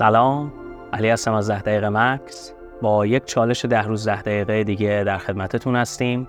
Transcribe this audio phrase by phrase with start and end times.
[0.00, 0.52] سلام.
[0.92, 2.52] علی هستم از ده دقیقه مکس.
[2.82, 6.28] با یک چالش ده روز ده دقیقه دیگه در خدمتتون هستیم.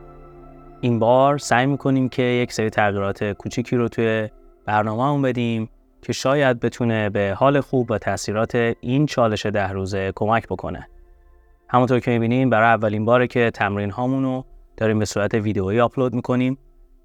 [0.82, 4.30] این بار سعی می‌کنیم که یک سری تغییرات کوچیکی رو توی
[4.66, 5.70] برنامه هم بدیم
[6.02, 10.88] که شاید بتونه به حال خوب و تاثیرات این چالش ده روزه کمک بکنه.
[11.68, 14.46] همونطور که می‌بینیم برای اولین باره که تمرین هامون رو
[14.78, 16.58] داریم به صورت ویدئویی آپلود می‌کنیم.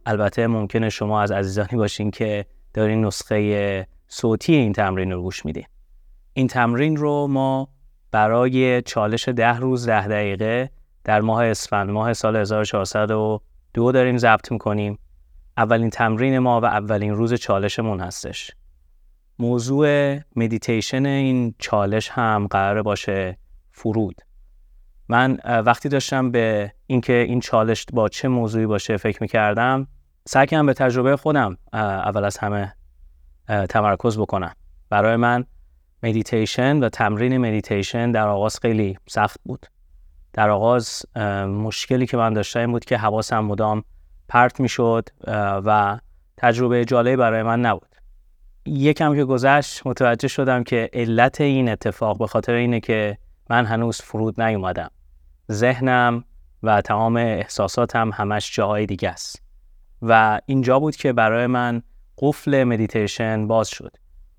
[0.06, 5.64] البته ممکنه شما از عزیزانی باشین که دارین نسخه صوتی این تمرین رو گوش میدین.
[6.38, 7.68] این تمرین رو ما
[8.10, 10.70] برای چالش ده روز ده دقیقه
[11.04, 14.98] در ماه اسفند ماه سال 1402 داریم ضبط می‌کنیم.
[15.56, 18.50] اولین تمرین ما و اولین روز چالشمون هستش.
[19.38, 23.38] موضوع مدیتیشن این چالش هم قرار باشه
[23.72, 24.20] فرود.
[25.08, 29.86] من وقتی داشتم به اینکه این چالش با چه موضوعی باشه فکر می‌کردم
[30.24, 32.74] سعی کردم به تجربه خودم اول از همه
[33.68, 34.52] تمرکز بکنم.
[34.91, 35.44] برای من
[36.02, 39.66] مدیتیشن و تمرین مدیتیشن در آغاز خیلی سخت بود.
[40.33, 41.06] در آغاز
[41.47, 43.84] مشکلی که من داشتم این بود که حواسم مدام
[44.28, 45.08] پرت می‌شد
[45.64, 45.98] و
[46.36, 47.97] تجربه جالبی برای من نبود.
[48.67, 53.19] یکم که گذشت متوجه شدم که علت این اتفاق به خاطر اینه که
[53.50, 54.91] من هنوز فرود نیومدم.
[55.52, 56.24] ذهنم
[56.62, 59.42] و تمام احساساتم همش جاهای دیگه است.
[60.02, 61.83] و اینجا بود که برای من
[62.19, 63.97] قفل مدیتیشن باز شد.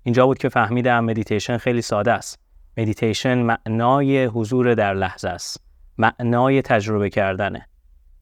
[0.08, 2.38] اینجا بود که فهمیدم مدیتیشن خیلی ساده است.
[2.76, 5.64] مدیتیشن معنای حضور در لحظه است.
[5.98, 7.68] معنای تجربه کردنه.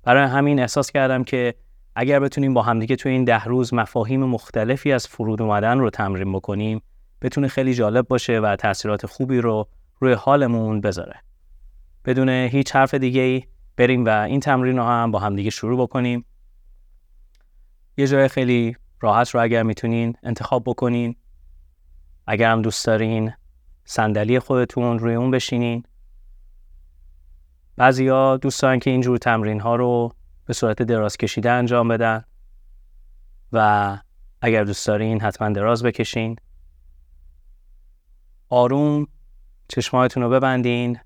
[0.02, 1.54] برای همین احساس کردم که
[1.96, 6.32] اگر بتونیم با همدیگه تو این ده روز مفاهیم مختلفی از فرود اومدن رو تمرین
[6.32, 6.82] بکنیم
[7.22, 9.68] بتونه خیلی جالب باشه و تاثیرات خوبی رو
[10.00, 11.20] روی حالمون بذاره.
[12.04, 13.42] بدون هیچ حرف دیگه ای
[13.76, 16.24] بریم و این تمرین رو هم با همدیگه شروع بکنیم.
[17.96, 21.16] یه جای خیلی راحت رو اگر می‌تونین انتخاب بکنین.
[22.26, 23.32] اگر هم دوست دارین
[23.84, 25.84] صندلی خودتون روی اون بشینین.
[27.76, 30.12] بعضیا دوست دارن که اینجور تمرین ها رو
[30.44, 32.24] به صورت دراز کشیده انجام بدن
[33.52, 33.98] و
[34.40, 36.36] اگر دوست دارین حتما دراز بکشین.
[38.48, 39.06] آروم
[39.68, 40.98] چشمایتون رو ببندین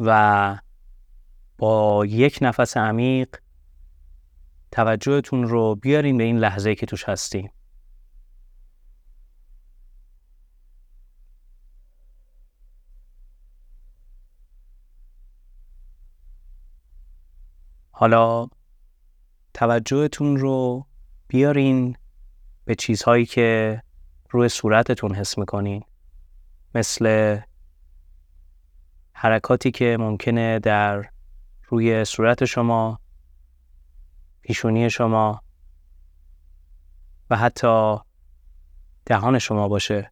[0.00, 0.58] و
[1.58, 3.28] با یک نفس عمیق
[4.72, 7.50] توجهتون رو بیارین به این لحظه که توش هستیم
[18.00, 18.46] حالا
[19.54, 20.86] توجهتون رو
[21.28, 21.96] بیارین
[22.64, 23.82] به چیزهایی که
[24.30, 25.84] روی صورتتون حس می‌کنین.
[26.74, 27.38] مثل
[29.12, 31.10] حرکاتی که ممکنه در
[31.68, 33.00] روی صورت شما
[34.42, 35.42] پیشونی شما
[37.30, 37.96] و حتی
[39.06, 40.10] دهان شما باشه.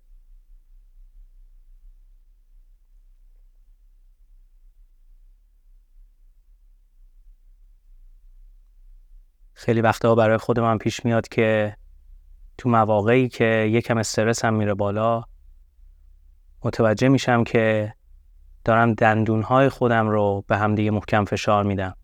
[9.59, 11.77] خیلی وقتها برای خود من پیش میاد که
[12.59, 15.25] تو مواقعی که یکم استرس هم میره بالا
[16.65, 17.95] متوجه میشم که
[18.65, 21.97] دارم دندونهای خودم رو به همدیگه محکم فشار میدم.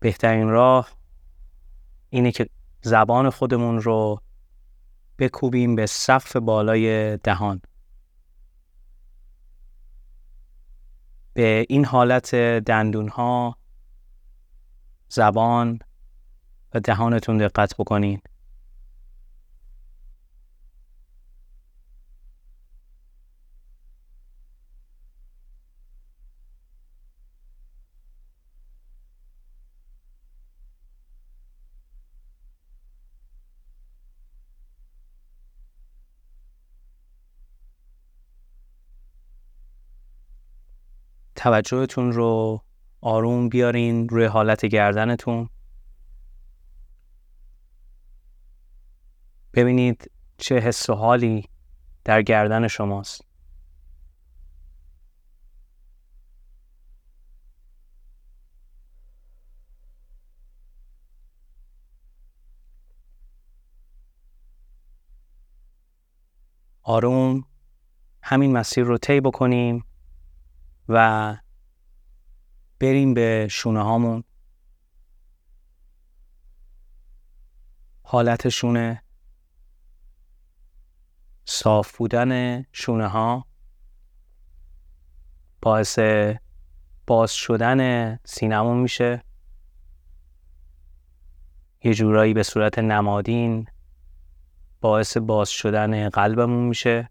[0.00, 0.88] بهترین راه
[2.10, 2.48] اینه که
[2.82, 4.22] زبان خودمون رو
[5.18, 7.60] بکوبیم به سقف بالای دهان.
[11.32, 13.57] به این حالت دندون ها
[15.08, 15.78] زبان
[16.74, 18.20] و دهانتون دقت بکنین
[41.38, 42.62] توجهتون رو
[43.00, 45.48] آروم بیارین روی حالت گردنتون.
[49.54, 51.48] ببینید چه حس و حالی
[52.04, 53.24] در گردن شماست.
[66.82, 67.44] آروم
[68.22, 69.84] همین مسیر رو طی بکنیم
[70.88, 71.36] و
[72.80, 74.24] بریم به شونه هامون.
[78.02, 79.02] حالت شونه.
[81.44, 83.46] صاف بودن شونه ها.
[85.62, 85.98] باعث
[87.06, 89.24] باز شدن سینمون میشه.
[91.84, 93.66] یه جورایی به صورت نمادین
[94.80, 97.10] باعث باز شدن قلبمون میشه.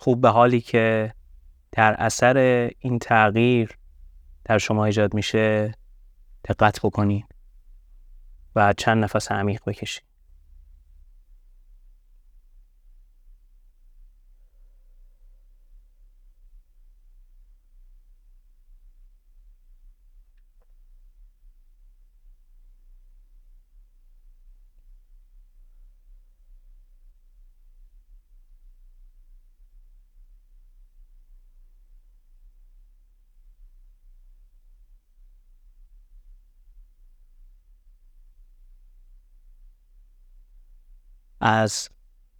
[0.00, 1.14] خوب به حالی که
[1.72, 2.38] در اثر
[2.78, 3.78] این تغییر
[4.44, 5.74] در شما ایجاد میشه
[6.44, 7.24] دقت بکنید
[8.56, 10.07] و چند نفس عمیق بکشید
[41.50, 41.88] از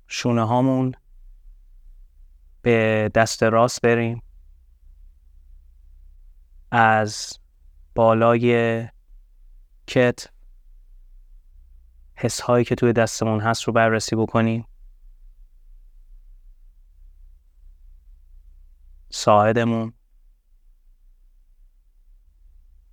[0.06, 0.94] شونه هامون
[2.62, 4.22] به دست راست بریم.
[6.70, 7.38] از
[7.94, 8.88] بالای
[9.86, 10.28] کت
[12.14, 14.64] حس هایی که توی دستمون هست رو بررسی بکنیم.
[19.10, 19.92] ساعدمون.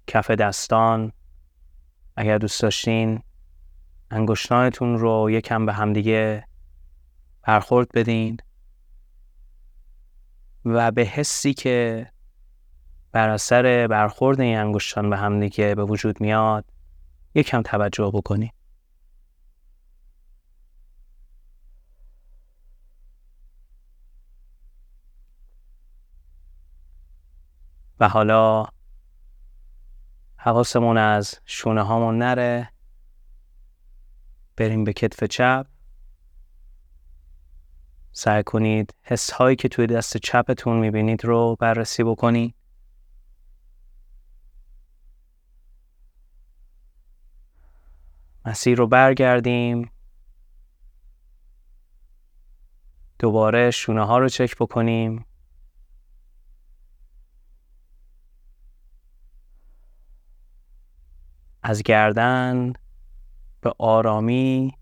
[0.08, 1.12] کف دستان.
[2.16, 3.24] اگر دوست داشتین
[4.16, 6.48] انگشتانتون رو یکم به همدیگه
[7.42, 8.38] برخورد بدین
[10.66, 12.08] و به حسی که
[13.12, 16.66] بر اثر برخورد این انگشتان به همدیگه به وجود میاد
[17.36, 18.54] یکم توجه بکنید
[28.00, 28.66] و حالا
[30.38, 32.75] حواسمون از شونه هامون نره.
[34.58, 35.68] بریم به کتف چپ.
[38.12, 42.56] سعی کنید حس هایی که توی دست چپتون می‌بینید رو بررسی بکنید.
[48.46, 49.92] مسیر رو برگردیم.
[53.20, 55.26] دوباره شونه ها رو چک بکنیم.
[61.64, 62.74] از گردن
[63.66, 64.78] به آرامی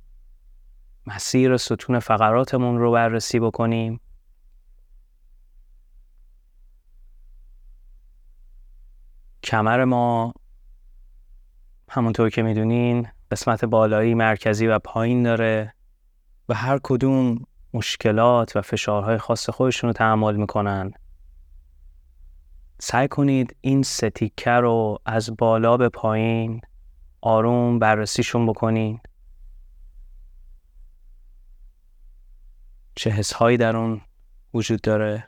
[1.07, 3.99] مسیر ستون فقراتمون رو بررسی بکنیم.
[9.43, 10.33] کمر ما
[11.89, 15.73] همونطور که می‌دونین قسمت بالایی مرکزی و پایین داره
[16.49, 20.91] و هر کدوم مشکلات و فشارهای خاص خودشون رو تحمل می‌کنن.
[22.79, 26.61] سعی کنید این ستیکه رو از بالا به پایین
[27.25, 28.99] آروم بررسیشون بکنین.
[32.95, 34.01] چه حسهایی در اون
[34.53, 35.27] وجود داره.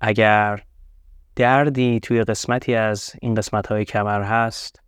[0.00, 0.62] اگر
[1.36, 4.82] دردی توی قسمتی از این قسمت های کمر هست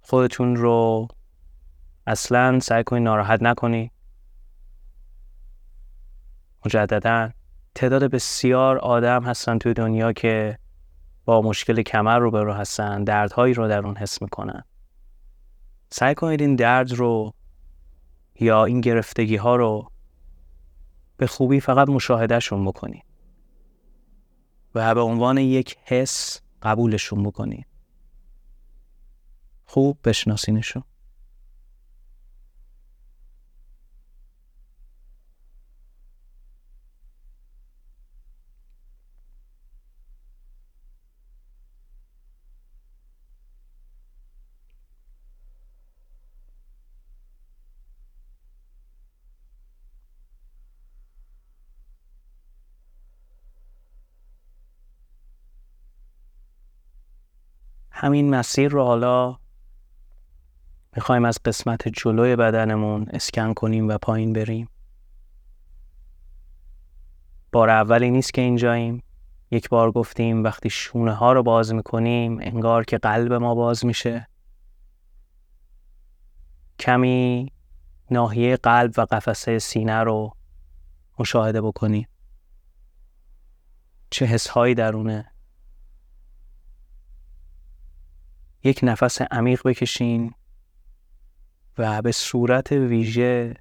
[0.00, 1.08] خودتون رو
[2.06, 3.92] اصلا سعی کنید ناراحت نکنید
[6.66, 7.30] مجددا
[7.74, 10.58] تعداد بسیار آدم هستن توی دنیا که
[11.30, 14.64] با مشکل کمر رو به رو هستن دردهایی رو در اون حس می‌کنن.
[15.90, 17.34] سعی کنید این درد رو
[18.40, 19.90] یا این گرفتگی ها رو
[21.16, 23.04] به خوبی فقط مشاهدهشون بکنید
[24.74, 27.66] و به عنوان یک حس قبولشون بکنید.
[29.64, 30.82] خوب بشناسینشون.
[58.02, 59.38] همین مسیر رو حالا
[60.96, 64.68] می‌خوایم از قسمت جلوی بدنمون اسکن کنیم و پایین بریم.
[67.52, 69.02] بار اولی نیست که اینجاییم.
[69.50, 74.28] یک بار گفتیم وقتی شونه ها رو باز می‌کنیم انگار که قلب ما باز میشه.
[76.78, 77.52] کمی
[78.10, 80.36] ناحیه قلب و قفسه سینه رو
[81.18, 82.08] مشاهده بکنیم.
[84.10, 85.32] چه حسهایی درونه.
[88.64, 90.34] یک نفس عمیق بکشین
[91.78, 93.54] و به صورت ویژه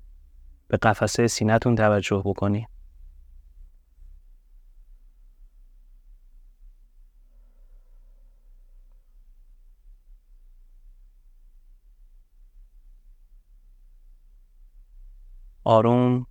[0.68, 2.68] به قفسه سینتون توجه بکنین.
[15.64, 16.26] آروم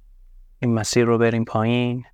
[0.59, 2.05] این مسیر رو بریم پایین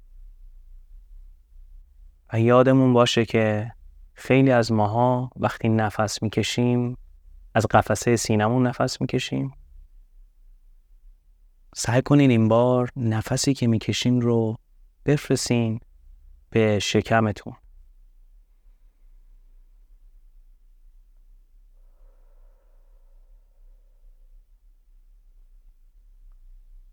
[2.32, 3.72] و یادمون باشه که
[4.14, 6.96] خیلی از ماها وقتی نفس می‌کشیم
[7.54, 9.52] از قفسه سینمون نفس می‌کشیم.
[11.74, 14.56] سعی کنین این بار نفسی که می‌کشین رو
[15.06, 15.80] بفرستین
[16.50, 17.54] به شکمتون.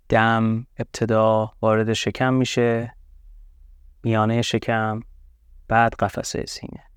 [0.10, 2.96] دم ابتدا وارد شکم میشه
[4.04, 5.00] میانه شکم
[5.68, 6.91] بعد قفسه سینه.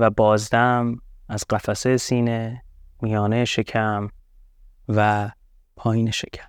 [0.00, 0.96] و بازدم
[1.28, 2.62] از قفسه سینه
[3.02, 4.08] میانه شکم
[4.88, 5.30] و
[5.76, 6.48] پایین شکم.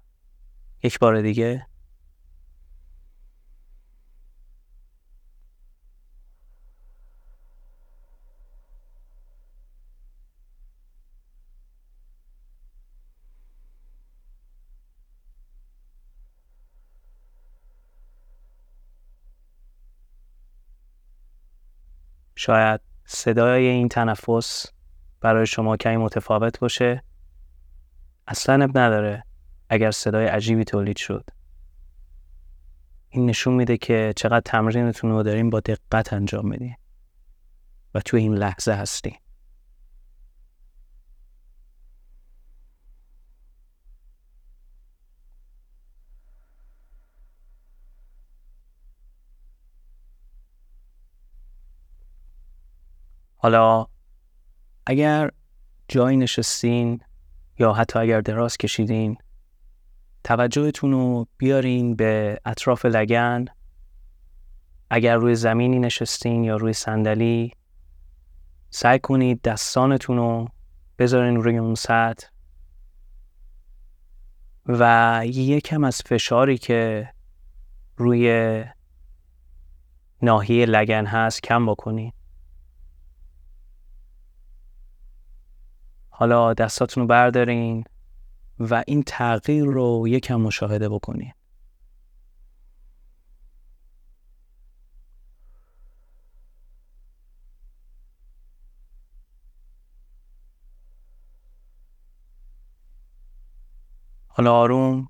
[0.83, 1.67] یک بار دیگه.
[22.35, 24.65] شاید صدای این تنفس
[25.21, 27.03] برای شما کمی متفاوت باشه.
[28.27, 29.23] اصلا اب نداره
[29.69, 31.29] اگر صدای عجیبی تولید شد.
[33.09, 36.75] این نشون میده که چقدر تمرینتون رو داریم با دقت انجام میدین
[37.95, 39.15] و تو این لحظه هستین.
[53.43, 53.85] حالا
[54.85, 55.29] اگر
[55.87, 57.01] جایی نشستین
[57.59, 59.17] یا حتی اگر دراز کشیدین
[60.23, 63.45] توجهتون رو بیارین به اطراف لگن.
[64.89, 67.51] اگر روی زمینی نشستین یا روی صندلی
[68.69, 70.47] سعی کنید دستانتون رو
[70.99, 72.27] بذارین روی اون سطح.
[74.65, 77.09] و یکم از فشاری که
[77.97, 78.65] روی
[80.21, 82.20] ناحیه لگن هست کم بکنید
[86.21, 87.83] حالا دستاتون رو بردارین
[88.59, 91.33] و این تغییر رو یکم مشاهده بکنین.
[104.27, 105.09] حالا آروم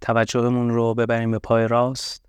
[0.00, 2.26] توجهمون رو ببریم به پای راست.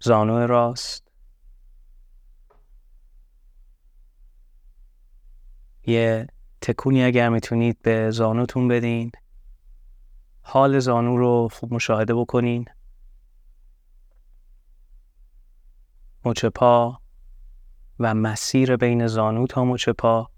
[0.00, 1.09] زانو راست.
[5.86, 6.26] یه
[6.60, 9.12] تکونی اگر می‌تونید به زانوتون بدین.
[10.42, 12.64] حال زانو رو خوب مشاهده بکنین.
[16.24, 17.00] مچ پا
[17.98, 20.30] و مسیر بین زانو تا مچ پا.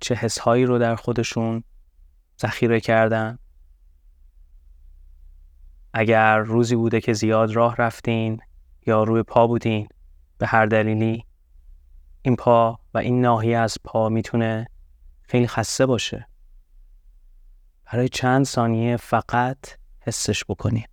[0.00, 1.64] چه حسهایی رو در خودشون
[2.40, 3.38] ذخیره کردن.
[5.92, 8.40] اگر روزی بوده که زیاد راه رفتین
[8.86, 9.88] یا روی پا بودین
[10.38, 11.24] به هر دلیلی
[12.26, 14.68] این پا و این ناحیه از پا می‌تونه
[15.22, 16.28] خیلی خسته باشه.
[17.84, 19.58] برای چند ثانیه فقط
[20.00, 20.88] حسش بکنید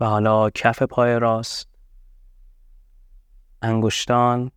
[0.00, 1.68] و حالا کف پای راست.
[3.62, 4.50] انگشتان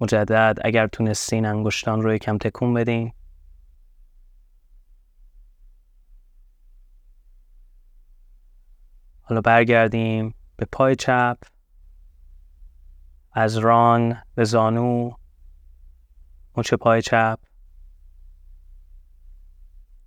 [0.00, 3.12] مجدد اگر تونستین انگشتان رو یکم تکون بدین.
[9.22, 11.36] حالا برگردیم به پای چپ.
[13.32, 15.10] از ران به زانو.
[16.56, 17.38] مچ پای چپ.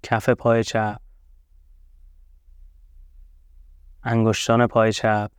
[0.03, 1.01] کف پای چپ.
[4.03, 5.31] انگشتان پای چپ.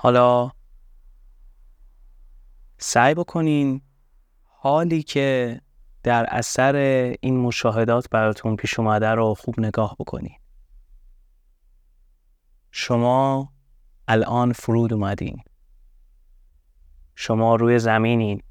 [0.00, 0.50] حالا
[2.78, 3.82] سعی بکنین
[4.44, 5.60] حالی که
[6.02, 6.76] در اثر
[7.20, 10.36] این مشاهدات براتون پیش اومده رو خوب نگاه بکنین.
[12.70, 13.52] شما
[14.08, 15.42] الان فرود اومدین.
[17.14, 18.42] شما روی زمینین.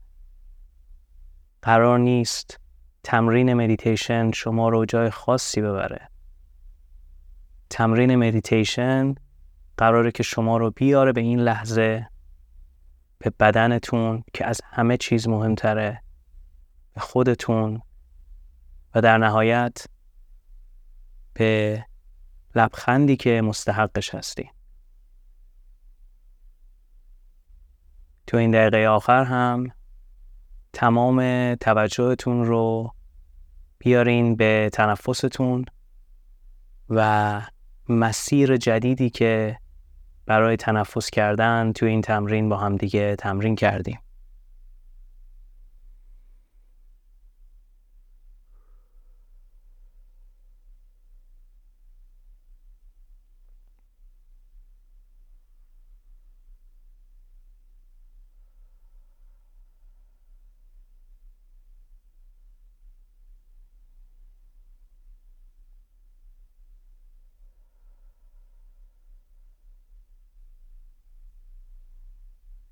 [1.61, 2.59] قرار نیست
[3.03, 6.09] تمرین مدیتیشن شما رو جای خاصی ببره.
[7.69, 9.15] تمرین مدیتیشن
[9.77, 12.07] قراره که شما رو بیاره به این لحظه
[13.19, 16.01] به بدنتون که از همه چیز مهمتره
[16.93, 17.81] به خودتون
[18.95, 19.85] و در نهایت
[21.33, 21.85] به
[22.55, 24.49] لبخندی که مستحقش هستی.
[28.27, 29.71] تو این دقیقه آخر هم
[30.73, 32.93] تمام توجهتون رو
[33.77, 35.65] بیارین به تنفستون
[36.89, 37.41] و
[37.89, 39.59] مسیر جدیدی که
[40.27, 43.99] برای تنفس کردن تو این تمرین با هم دیگه تمرین کردیم.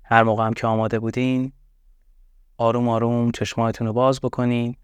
[0.08, 1.52] هر موقع هم که آماده بودین
[2.56, 4.76] آروم آروم چشمایتون رو باز بکنین.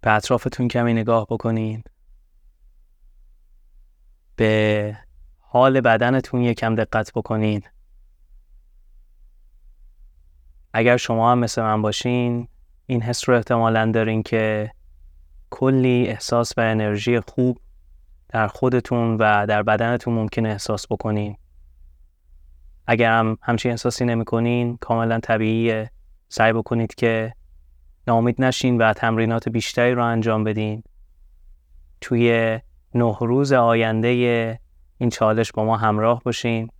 [0.00, 1.82] به اطرافتون کمی نگاه بکنین.
[4.36, 4.96] به
[5.38, 7.62] حال بدنتون یکم دقت بکنین.
[10.72, 12.48] اگر شما هم مثل من باشین
[12.86, 14.72] این حس رو احتمالا دارین که
[15.50, 17.60] کلی احساس و انرژی خوب
[18.28, 21.36] در خودتون و در بدنتون ممکن احساس بکنین.
[22.86, 25.90] اگر هم همچین احساسی نمی‌کنین کاملا طبیعیه.
[26.28, 27.32] سعی بکنید که
[28.06, 30.82] ناامید نشین و تمرینات بیشتری رو انجام بدین.
[32.00, 32.58] توی
[32.94, 34.60] نه روز آینده
[34.98, 36.70] این چالش با ما همراه باشین.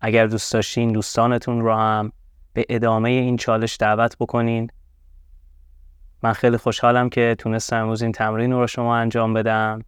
[0.00, 2.12] اگر دوست داشتین دوستانتون رو هم
[2.52, 4.70] به ادامه این چالش دعوت بکنین.
[6.22, 9.82] من خیلی خوشحالم که تونستم امروز این تمرین رو شما انجام بدم.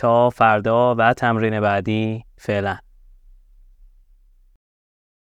[0.00, 2.78] تا فردا و تمرین بعدی فعلا.